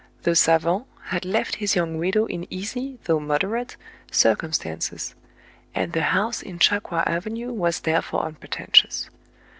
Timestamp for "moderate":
3.19-3.77